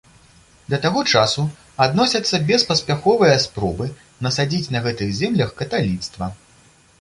Да 0.73 0.77
таго 0.85 1.01
часу 1.17 1.43
адносяцца 1.85 2.39
беспаспяховыя 2.47 3.35
спробы 3.45 3.85
насадзіць 4.29 4.71
на 4.77 4.83
гэтых 4.87 5.13
землях 5.21 5.53
каталіцтва. 5.63 6.33